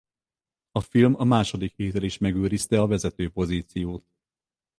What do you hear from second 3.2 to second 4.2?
pozíciót.